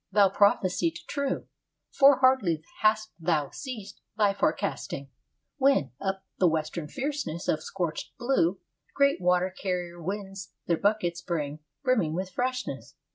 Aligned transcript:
Thou 0.11 0.29
prophesiest 0.29 1.05
true. 1.07 1.45
For 1.91 2.21
hardly 2.21 2.63
hast 2.79 3.11
thou 3.19 3.51
ceased 3.51 4.01
thy 4.17 4.33
forecasting, 4.33 5.11
When, 5.57 5.91
up 6.01 6.25
the 6.39 6.47
western 6.47 6.87
fierceness 6.87 7.47
of 7.47 7.61
scorched 7.61 8.17
blue, 8.17 8.59
Great 8.95 9.21
water 9.21 9.53
carrier 9.55 10.01
winds 10.01 10.53
their 10.65 10.77
buckets 10.79 11.21
bring 11.21 11.59
Brimming 11.83 12.15
with 12.15 12.31
freshness. 12.31 12.95